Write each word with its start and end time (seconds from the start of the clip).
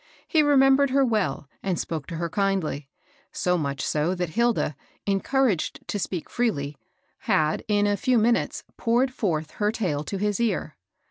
He 0.27 0.41
remembered 0.41 0.89
her 0.89 1.05
well, 1.05 1.47
and 1.61 1.77
spoke 1.79 2.07
to 2.07 2.15
her 2.15 2.27
kindly; 2.27 2.87
so 3.31 3.55
much 3.55 3.81
so 3.85 4.15
that 4.15 4.29
Hilda, 4.29 4.75
en 5.05 5.19
couraged 5.21 5.87
to 5.87 5.99
speak 5.99 6.27
freely, 6.27 6.75
had 7.29 7.63
in 7.67 7.85
a 7.85 7.95
few 7.95 8.17
minutes 8.17 8.63
poured 8.77 9.13
forth 9.13 9.51
her 9.51 9.71
tale 9.71 10.03
to 10.05 10.17
his 10.17 10.39
ear. 10.39 10.75